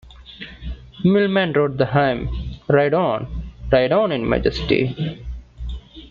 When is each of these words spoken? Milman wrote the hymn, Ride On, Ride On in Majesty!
Milman 1.03 1.53
wrote 1.53 1.77
the 1.77 1.85
hymn, 1.85 2.55
Ride 2.67 2.95
On, 2.95 3.51
Ride 3.71 3.91
On 3.91 4.11
in 4.11 4.27
Majesty! 4.27 5.21